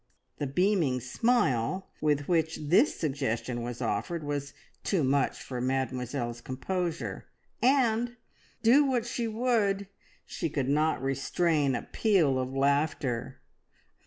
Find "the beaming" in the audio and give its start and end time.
0.39-0.99